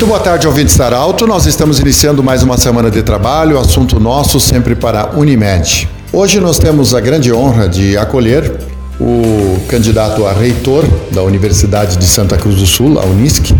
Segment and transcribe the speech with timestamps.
[0.00, 1.26] Muito boa tarde, ouvintes da Alto.
[1.26, 5.86] Nós estamos iniciando mais uma semana de trabalho, assunto nosso sempre para Unimed.
[6.10, 8.50] Hoje nós temos a grande honra de acolher
[8.98, 13.54] o candidato a reitor da Universidade de Santa Cruz do Sul, a Unisc,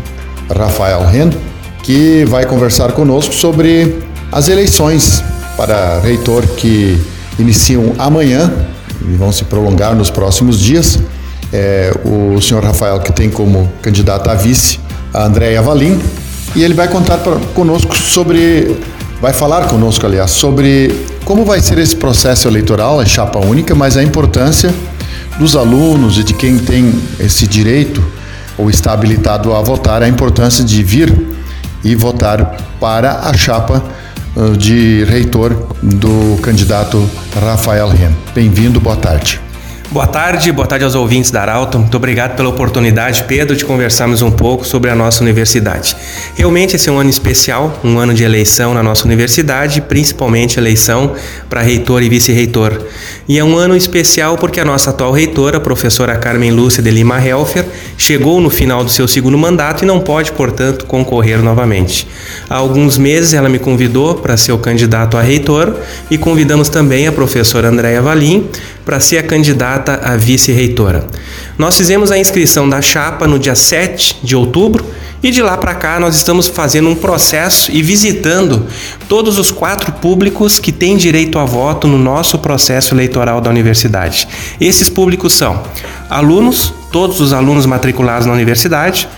[0.49, 1.29] Rafael Ren,
[1.83, 3.99] que vai conversar conosco sobre
[4.33, 5.23] as eleições
[5.59, 6.99] para reitor que
[7.39, 8.51] iniciam amanhã
[9.03, 10.99] e vão se prolongar nos próximos dias.
[11.53, 14.81] É, o senhor Rafael, que tem como candidato a vice
[15.13, 16.01] a Andréia Valim,
[16.55, 18.77] e ele vai contar pra, conosco sobre,
[19.21, 23.97] vai falar conosco, aliás, sobre como vai ser esse processo eleitoral, é chapa única, mas
[23.97, 24.75] a importância
[25.39, 28.05] dos alunos e de quem tem esse direito
[28.59, 31.15] ou está habilitado a votar, a importância de vir
[31.83, 33.83] e votar para a chapa
[34.37, 37.09] uh, de reitor do candidato
[37.41, 38.13] Rafael Ren.
[38.35, 39.41] Bem-vindo, boa tarde.
[39.93, 41.77] Boa tarde, boa tarde aos ouvintes da Arauto.
[41.77, 45.97] Muito obrigado pela oportunidade, Pedro, de conversarmos um pouco sobre a nossa universidade.
[46.37, 51.15] Realmente esse é um ano especial, um ano de eleição na nossa universidade, principalmente eleição
[51.49, 52.81] para reitor e vice-reitor.
[53.29, 56.91] E é um ano especial porque a nossa atual reitora, a professora Carmen Lúcia de
[56.93, 57.67] Lima Helfer,
[57.99, 62.07] chegou no final do seu segundo mandato e não pode, portanto, concorrer novamente.
[62.49, 65.75] Há alguns meses ela me convidou para ser o candidato a reitor
[66.09, 68.49] e convidamos também a professora Andréa Valim
[68.91, 71.07] para ser a candidata a vice-reitora.
[71.57, 74.85] Nós fizemos a inscrição da chapa no dia 7 de outubro
[75.23, 78.67] e de lá para cá nós estamos fazendo um processo e visitando
[79.09, 84.27] todos os quatro públicos que têm direito a voto no nosso processo eleitoral da universidade.
[84.61, 85.63] Esses públicos são
[86.09, 89.09] alunos, todos os alunos matriculados na universidade,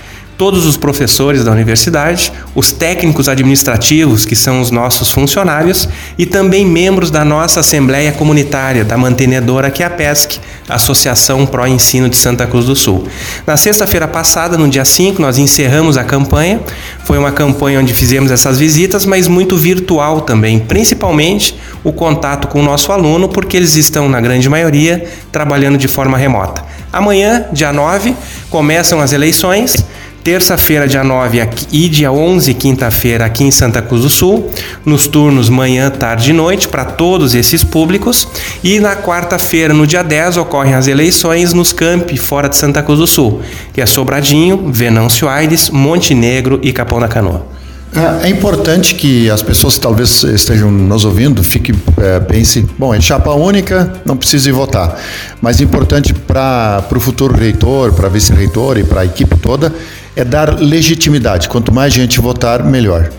[0.43, 5.89] todos os professores da universidade, os técnicos administrativos, que são os nossos funcionários,
[6.19, 11.65] e também membros da nossa Assembleia Comunitária, da mantenedora que é a PESC, Associação Pro
[11.65, 13.07] Ensino de Santa Cruz do Sul.
[13.47, 16.61] Na sexta-feira passada, no dia 5, nós encerramos a campanha.
[17.05, 22.59] Foi uma campanha onde fizemos essas visitas, mas muito virtual também, principalmente o contato com
[22.59, 26.65] o nosso aluno, porque eles estão, na grande maioria, trabalhando de forma remota.
[26.93, 28.13] Amanhã, dia 9,
[28.51, 29.77] começam as eleições
[30.23, 34.51] terça-feira, dia 9 e dia 11, quinta-feira, aqui em Santa Cruz do Sul,
[34.85, 38.29] nos turnos manhã, tarde e noite, para todos esses públicos.
[38.63, 43.01] E na quarta-feira, no dia 10, ocorrem as eleições nos campi fora de Santa Cruz
[43.01, 47.47] do Sul, que é Sobradinho, Venâncio Aires, Montenegro e Capão da Canoa.
[47.95, 52.95] É, é importante que as pessoas que talvez estejam nos ouvindo fiquem, é, pensem, bom,
[52.95, 54.99] é chapa única, não precisa ir votar.
[55.43, 59.71] Mas importante para o futuro reitor, para vice-reitor e para a equipe toda
[60.15, 61.49] é dar legitimidade.
[61.49, 63.11] Quanto mais gente votar, melhor.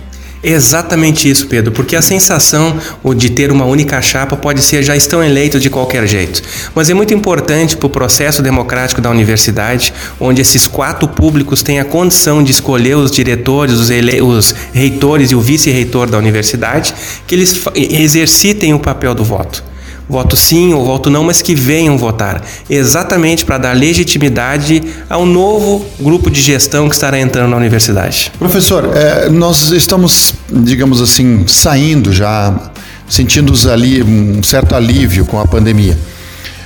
[0.44, 2.78] Exatamente isso, Pedro, porque a sensação
[3.16, 6.42] de ter uma única chapa pode ser já estão eleitos de qualquer jeito.
[6.76, 11.80] Mas é muito importante para o processo democrático da universidade, onde esses quatro públicos têm
[11.80, 16.94] a condição de escolher os diretores, os, os reitores e o vice-reitor da universidade,
[17.26, 19.64] que eles exercitem o papel do voto
[20.08, 25.86] voto sim ou voto não, mas que venham votar, exatamente para dar legitimidade ao novo
[26.00, 28.32] grupo de gestão que estará entrando na universidade.
[28.38, 32.72] Professor, é, nós estamos, digamos assim, saindo já,
[33.08, 35.98] sentindo ali um certo alívio com a pandemia,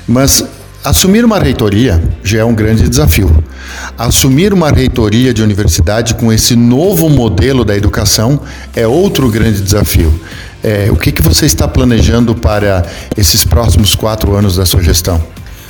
[0.07, 0.43] mas
[0.87, 3.43] Assumir uma reitoria já é um grande desafio.
[3.97, 8.39] Assumir uma reitoria de universidade com esse novo modelo da educação
[8.73, 10.17] é outro grande desafio.
[10.63, 12.85] É, o que, que você está planejando para
[13.15, 15.21] esses próximos quatro anos da sua gestão?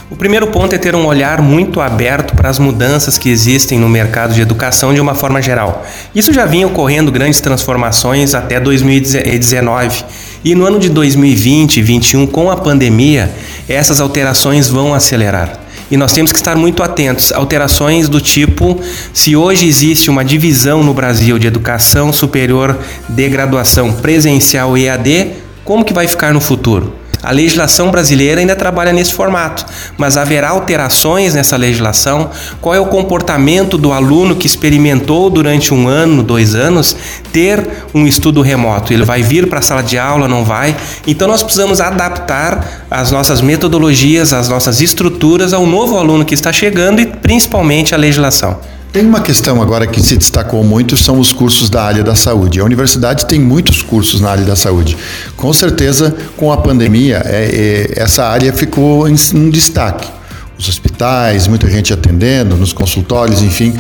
[0.10, 3.90] O primeiro ponto é ter um olhar muito aberto para as mudanças que existem no
[3.90, 5.86] mercado de educação de uma forma geral.
[6.16, 10.06] Isso já vinha ocorrendo grandes transformações até 2019.
[10.46, 13.30] E no ano de 2020 e 2021, com a pandemia,
[13.68, 15.67] essas alterações vão acelerar.
[15.90, 17.32] E nós temos que estar muito atentos.
[17.32, 18.80] Alterações do tipo:
[19.14, 22.78] se hoje existe uma divisão no Brasil de educação superior
[23.08, 25.32] de graduação presencial e EAD,
[25.64, 26.94] como que vai ficar no futuro?
[27.22, 29.66] A legislação brasileira ainda trabalha nesse formato,
[29.98, 32.30] mas haverá alterações nessa legislação?
[32.62, 36.96] Qual é o comportamento do aluno que experimentou durante um ano, dois anos,
[37.32, 38.94] ter um estudo remoto?
[38.94, 40.76] Ele vai vir para a sala de aula, não vai?
[41.06, 46.54] Então nós precisamos adaptar as nossas metodologias, as nossas estruturas ao novo aluno que está
[46.54, 48.77] chegando e principalmente a legislação.
[48.98, 52.60] Tem uma questão agora que se destacou muito, são os cursos da área da saúde.
[52.60, 54.98] A universidade tem muitos cursos na área da saúde.
[55.36, 60.10] Com certeza, com a pandemia, é, é, essa área ficou em, em, destaque.
[60.58, 63.72] Os hospitais, muita gente atendendo, nos consultórios, enfim,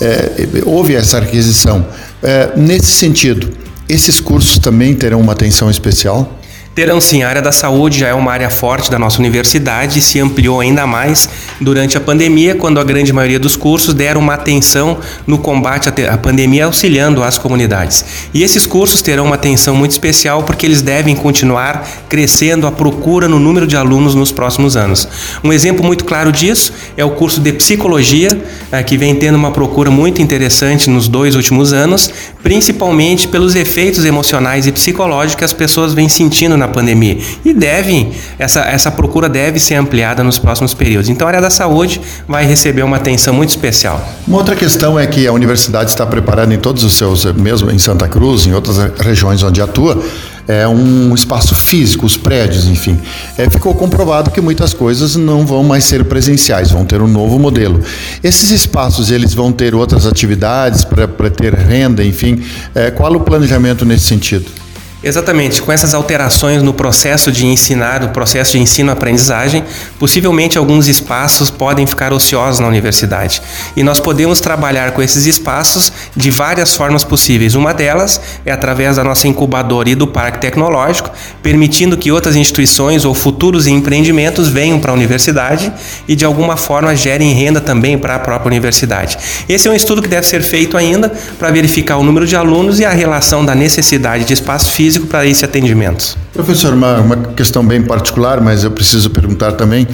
[0.00, 1.86] é, houve essa aquisição.
[2.20, 3.48] É, nesse sentido,
[3.88, 6.40] esses cursos também terão uma atenção especial?
[6.74, 10.02] Terão sim, a área da saúde já é uma área forte da nossa universidade e
[10.02, 11.28] se ampliou ainda mais
[11.60, 16.18] durante a pandemia, quando a grande maioria dos cursos deram uma atenção no combate à
[16.18, 18.04] pandemia, auxiliando as comunidades.
[18.34, 23.28] E esses cursos terão uma atenção muito especial porque eles devem continuar crescendo a procura
[23.28, 25.06] no número de alunos nos próximos anos.
[25.44, 28.36] Um exemplo muito claro disso é o curso de psicologia,
[28.72, 32.10] eh, que vem tendo uma procura muito interessante nos dois últimos anos,
[32.42, 37.18] principalmente pelos efeitos emocionais e psicológicos que as pessoas vêm sentindo na pandemia.
[37.44, 41.08] E devem, essa, essa procura deve ser ampliada nos próximos períodos.
[41.08, 44.00] Então a área da saúde vai receber uma atenção muito especial.
[44.26, 47.78] Uma outra questão é que a universidade está preparando em todos os seus, mesmo em
[47.78, 50.02] Santa Cruz, em outras regiões onde atua,
[50.46, 52.98] é um espaço físico, os prédios, enfim.
[53.38, 57.38] É, ficou comprovado que muitas coisas não vão mais ser presenciais, vão ter um novo
[57.38, 57.80] modelo.
[58.22, 62.42] Esses espaços, eles vão ter outras atividades para ter renda, enfim.
[62.74, 64.63] É, qual o planejamento nesse sentido?
[65.06, 69.62] Exatamente, com essas alterações no processo de ensinar, no processo de ensino-aprendizagem,
[69.98, 73.42] possivelmente alguns espaços podem ficar ociosos na universidade.
[73.76, 77.54] E nós podemos trabalhar com esses espaços de várias formas possíveis.
[77.54, 81.10] Uma delas é através da nossa incubadora e do parque tecnológico,
[81.42, 85.70] permitindo que outras instituições ou futuros empreendimentos venham para a universidade
[86.08, 89.18] e de alguma forma gerem renda também para a própria universidade.
[89.46, 92.80] Esse é um estudo que deve ser feito ainda para verificar o número de alunos
[92.80, 96.16] e a relação da necessidade de espaço físico físico para esse atendimento.
[96.32, 99.86] Professor, uma, uma questão bem particular, mas eu preciso perguntar também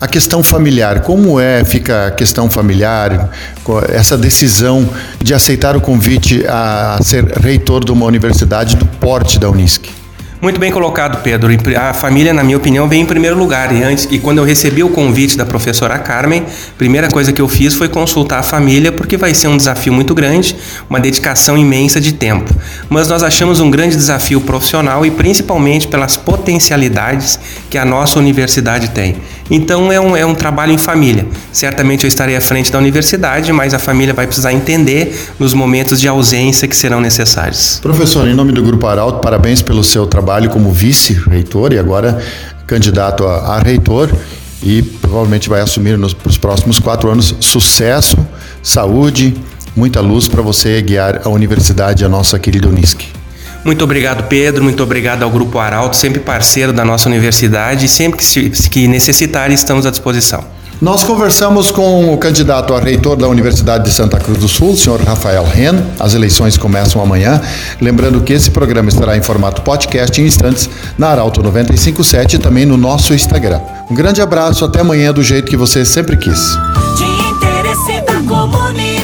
[0.00, 1.00] a questão familiar.
[1.00, 3.30] Como é fica a questão familiar,
[3.88, 4.88] essa decisão
[5.20, 9.86] de aceitar o convite a ser reitor de uma universidade do porte da Unisc?
[10.40, 11.50] Muito bem colocado, Pedro.
[11.76, 13.74] A família, na minha opinião, vem em primeiro lugar.
[13.74, 17.42] E antes, e quando eu recebi o convite da professora Carmen, a primeira coisa que
[17.42, 20.54] eu fiz foi consultar a família, porque vai ser um desafio muito grande,
[20.88, 22.54] uma dedicação imensa de tempo.
[22.88, 27.36] Mas nós achamos um grande desafio profissional e principalmente pelas potencialidades
[27.68, 29.16] que a nossa universidade tem.
[29.50, 31.26] Então é um, é um trabalho em família.
[31.50, 36.00] Certamente eu estarei à frente da universidade, mas a família vai precisar entender nos momentos
[36.00, 37.80] de ausência que serão necessários.
[37.82, 42.20] Professor, em nome do Grupo Arauto, parabéns pelo seu trabalho como vice-reitor e agora
[42.66, 44.10] candidato a, a reitor
[44.62, 48.16] e provavelmente vai assumir nos, próximos quatro anos sucesso,
[48.62, 49.34] saúde,
[49.74, 53.00] muita luz para você guiar a universidade, a nossa querida Unisc.
[53.64, 54.62] Muito obrigado, Pedro.
[54.62, 59.50] Muito obrigado ao Grupo Arauto, sempre parceiro da nossa universidade e sempre que, que necessitar,
[59.50, 60.57] estamos à disposição.
[60.80, 65.00] Nós conversamos com o candidato a reitor da Universidade de Santa Cruz do Sul, senhor
[65.00, 65.74] Rafael Ren.
[65.98, 67.40] As eleições começam amanhã.
[67.80, 72.64] Lembrando que esse programa estará em formato podcast em instantes na Arauto 957 e também
[72.64, 73.60] no nosso Instagram.
[73.90, 76.52] Um grande abraço, até amanhã do jeito que você sempre quis.
[76.96, 78.97] De interesse da comunidade.